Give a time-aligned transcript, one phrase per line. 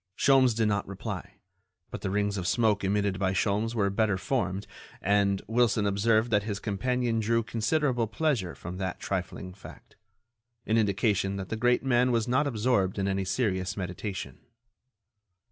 [0.17, 1.35] Sholmes did not reply,
[1.91, 4.65] but the rings of smoke emitted by Sholmes were better formed,
[4.99, 11.49] and Wilson observed that his companion drew considerable pleasure from that trifling fact—an indication that
[11.49, 14.39] the great man was not absorbed in any serious meditation.